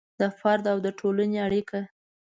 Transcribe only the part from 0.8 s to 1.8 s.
د ټولنې اړیکه